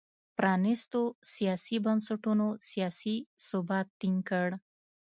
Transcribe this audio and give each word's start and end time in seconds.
پرانیستو 0.37 1.01
سیاسي 1.33 1.77
بنسټونو 1.85 2.47
سیاسي 2.69 3.15
ثبات 3.47 3.87
ټینګ 3.99 4.19
کړ. 4.29 4.47